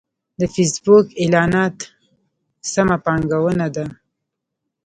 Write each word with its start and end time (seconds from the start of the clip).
د 0.39 0.41
فېسبوک 0.53 1.07
اعلانات 1.23 1.77
سمه 2.73 2.97
پانګونه 3.05 3.67
ده. 3.75 3.85